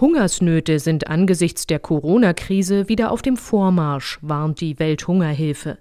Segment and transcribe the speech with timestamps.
[0.00, 5.78] Hungersnöte sind angesichts der Corona-Krise wieder auf dem Vormarsch, warnt die Welthungerhilfe.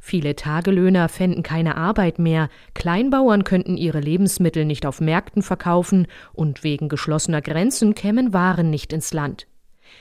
[0.00, 6.64] Viele Tagelöhner fänden keine Arbeit mehr, Kleinbauern könnten ihre Lebensmittel nicht auf Märkten verkaufen und
[6.64, 9.46] wegen geschlossener Grenzen kämen Waren nicht ins Land.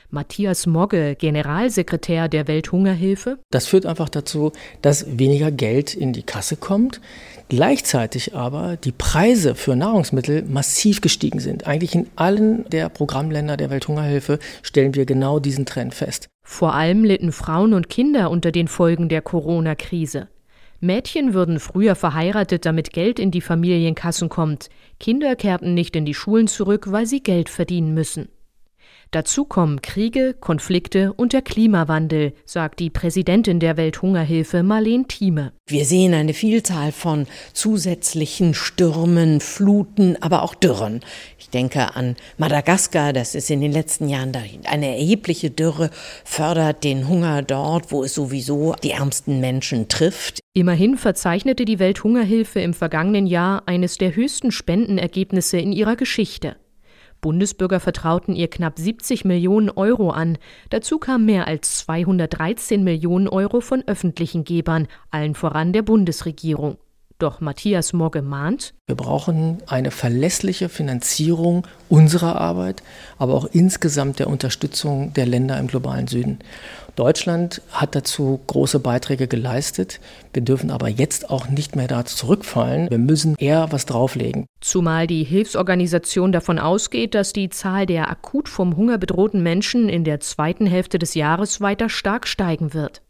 [0.10, 3.40] Matthias Mogge, Generalsekretär der Welthungerhilfe.
[3.52, 7.02] Das führt einfach dazu, dass weniger Geld in die Kasse kommt,
[7.50, 11.68] gleichzeitig aber die Preise für Nahrungsmittel massiv gestiegen sind.
[11.68, 16.28] Eigentlich in allen der Programmländer der Welthungerhilfe stellen wir genau diesen Trend fest.
[16.44, 20.28] Vor allem litten Frauen und Kinder unter den Folgen der Corona-Krise.
[20.80, 24.70] Mädchen würden früher verheiratet, damit Geld in die Familienkassen kommt.
[25.00, 28.30] Kinder kehrten nicht in die Schulen zurück, weil sie Geld verdienen müssen.
[29.12, 35.54] Dazu kommen Kriege, Konflikte und der Klimawandel, sagt die Präsidentin der Welthungerhilfe Marlene Thieme.
[35.68, 41.02] Wir sehen eine Vielzahl von zusätzlichen Stürmen, Fluten, aber auch Dürren.
[41.40, 44.32] Ich denke an Madagaskar, das ist in den letzten Jahren
[44.66, 45.90] eine erhebliche Dürre,
[46.24, 50.40] fördert den Hunger dort, wo es sowieso die ärmsten Menschen trifft.
[50.54, 56.56] Immerhin verzeichnete die Welthungerhilfe im vergangenen Jahr eines der höchsten Spendenergebnisse in ihrer Geschichte.
[57.26, 60.38] Bundesbürger vertrauten ihr knapp 70 Millionen Euro an.
[60.70, 66.78] Dazu kamen mehr als 213 Millionen Euro von öffentlichen Gebern, allen voran der Bundesregierung.
[67.18, 72.84] Doch Matthias Mogge mahnt, wir brauchen eine verlässliche Finanzierung unserer Arbeit,
[73.18, 76.40] aber auch insgesamt der Unterstützung der Länder im globalen Süden.
[76.96, 80.00] Deutschland hat dazu große Beiträge geleistet.
[80.34, 82.90] Wir dürfen aber jetzt auch nicht mehr da zurückfallen.
[82.90, 84.46] Wir müssen eher was drauflegen.
[84.62, 90.04] Zumal die Hilfsorganisation davon ausgeht, dass die Zahl der akut vom Hunger bedrohten Menschen in
[90.04, 93.02] der zweiten Hälfte des Jahres weiter stark steigen wird.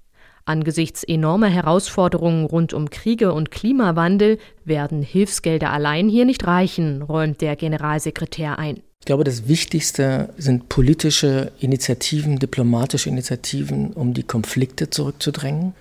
[0.48, 7.42] Angesichts enormer Herausforderungen rund um Kriege und Klimawandel werden Hilfsgelder allein hier nicht reichen, räumt
[7.42, 8.84] der Generalsekretär ein.
[9.00, 15.74] Ich glaube, das Wichtigste sind politische Initiativen, diplomatische Initiativen, um die Konflikte zurückzudrängen.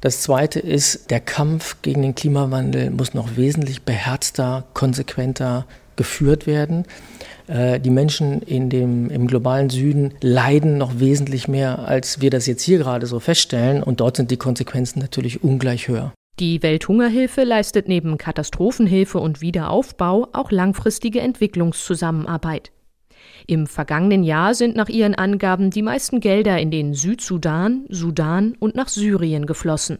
[0.00, 6.84] Das Zweite ist, der Kampf gegen den Klimawandel muss noch wesentlich beherzter, konsequenter geführt werden.
[7.50, 12.46] Äh, die Menschen in dem, im globalen Süden leiden noch wesentlich mehr, als wir das
[12.46, 13.82] jetzt hier gerade so feststellen.
[13.82, 16.12] Und dort sind die Konsequenzen natürlich ungleich höher.
[16.38, 22.70] Die Welthungerhilfe leistet neben Katastrophenhilfe und Wiederaufbau auch langfristige Entwicklungszusammenarbeit.
[23.46, 28.76] Im vergangenen Jahr sind nach ihren Angaben die meisten Gelder in den Südsudan, Sudan und
[28.76, 29.98] nach Syrien geflossen.